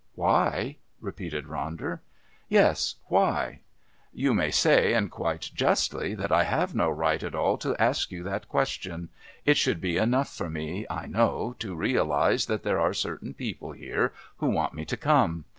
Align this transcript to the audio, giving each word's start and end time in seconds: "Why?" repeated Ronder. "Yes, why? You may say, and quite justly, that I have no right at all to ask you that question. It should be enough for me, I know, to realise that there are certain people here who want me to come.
"Why?" 0.15 0.77
repeated 0.99 1.45
Ronder. 1.45 1.99
"Yes, 2.49 2.95
why? 3.05 3.59
You 4.11 4.33
may 4.33 4.49
say, 4.49 4.93
and 4.95 5.11
quite 5.11 5.51
justly, 5.53 6.15
that 6.15 6.31
I 6.31 6.43
have 6.43 6.73
no 6.73 6.89
right 6.89 7.21
at 7.21 7.35
all 7.35 7.55
to 7.59 7.79
ask 7.79 8.09
you 8.11 8.23
that 8.23 8.49
question. 8.49 9.09
It 9.45 9.57
should 9.57 9.79
be 9.79 9.97
enough 9.97 10.35
for 10.35 10.49
me, 10.49 10.87
I 10.89 11.05
know, 11.05 11.55
to 11.59 11.75
realise 11.75 12.47
that 12.47 12.63
there 12.63 12.79
are 12.79 12.95
certain 12.95 13.35
people 13.35 13.73
here 13.73 14.11
who 14.37 14.47
want 14.49 14.73
me 14.73 14.85
to 14.85 14.97
come. 14.97 15.45